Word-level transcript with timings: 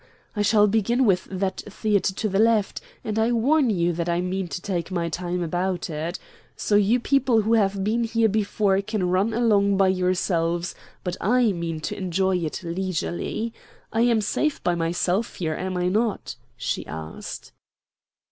I 0.35 0.41
shall 0.41 0.65
begin 0.65 1.05
with 1.05 1.25
that 1.25 1.61
theatre 1.69 2.11
to 2.11 2.27
the 2.27 2.39
left, 2.39 2.81
and 3.03 3.19
I 3.19 3.31
warn 3.31 3.69
you 3.69 3.93
that 3.93 4.09
I 4.09 4.19
mean 4.19 4.47
to 4.47 4.59
take 4.59 4.89
my 4.89 5.09
time 5.09 5.43
about 5.43 5.91
it. 5.91 6.17
So 6.55 6.73
you 6.75 6.99
people 6.99 7.43
who 7.43 7.53
have 7.53 7.83
been 7.83 8.05
here 8.05 8.27
before 8.27 8.81
can 8.81 9.11
run 9.11 9.31
along 9.31 9.77
by 9.77 9.89
yourselves, 9.89 10.73
but 11.03 11.17
I 11.21 11.51
mean 11.51 11.81
to 11.81 11.95
enjoy 11.95 12.37
it 12.37 12.63
leisurely. 12.63 13.53
I 13.93 14.01
am 14.01 14.21
safe 14.21 14.63
by 14.63 14.73
myself 14.73 15.35
here, 15.35 15.53
am 15.53 15.77
I 15.77 15.87
not?" 15.87 16.35
she 16.57 16.83
asked. 16.87 17.51